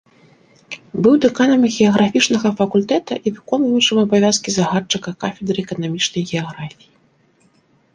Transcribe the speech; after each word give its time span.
Быў 1.07 1.15
дэканам 1.25 1.61
геаграфічнага 1.75 2.49
факультэта 2.63 3.13
і 3.19 3.37
выконваючым 3.37 3.97
абавязкі 4.07 4.49
загадчыка 4.59 5.09
кафедры 5.25 5.57
эканамічнай 5.69 6.21
геаграфіі. 6.31 6.89